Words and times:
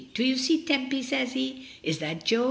"Do 0.15 0.23
you 0.23 0.35
see 0.35 0.63
Tempy?" 0.65 1.03
says 1.03 1.33
he. 1.33 1.67
"Is 1.83 1.99
that 1.99 2.23
Jo?" 2.25 2.39